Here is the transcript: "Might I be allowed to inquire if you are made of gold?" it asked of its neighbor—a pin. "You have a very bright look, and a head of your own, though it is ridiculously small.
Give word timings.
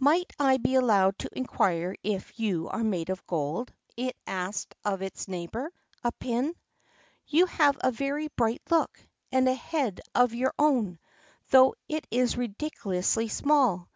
"Might 0.00 0.32
I 0.40 0.56
be 0.56 0.74
allowed 0.74 1.20
to 1.20 1.28
inquire 1.30 1.94
if 2.02 2.36
you 2.40 2.66
are 2.70 2.82
made 2.82 3.10
of 3.10 3.24
gold?" 3.28 3.72
it 3.96 4.16
asked 4.26 4.74
of 4.84 5.02
its 5.02 5.28
neighbor—a 5.28 6.12
pin. 6.18 6.56
"You 7.28 7.46
have 7.46 7.78
a 7.80 7.92
very 7.92 8.26
bright 8.26 8.62
look, 8.70 8.98
and 9.30 9.48
a 9.48 9.54
head 9.54 10.00
of 10.16 10.34
your 10.34 10.52
own, 10.58 10.98
though 11.50 11.76
it 11.88 12.08
is 12.10 12.36
ridiculously 12.36 13.28
small. 13.28 13.88